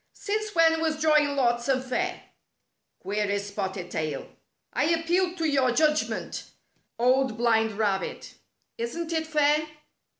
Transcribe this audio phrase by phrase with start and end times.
[0.13, 2.23] "Since when was drawing lots unfair?"
[3.03, 4.27] queried Spotted Tail."
[4.73, 6.45] I appeal to your judg ment,
[6.97, 8.33] Old Blind Rabbit.
[8.79, 9.67] Isn't it fair?"